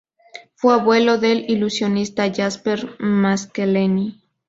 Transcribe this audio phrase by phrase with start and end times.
[0.55, 4.17] Fue abuelo del ilusionista Jasper Maskelyne.